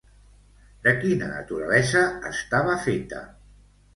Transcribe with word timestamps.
De 0.85 0.93
quina 1.01 1.27
naturalesa 1.33 2.03
estava 2.31 2.79
feta? 2.89 3.21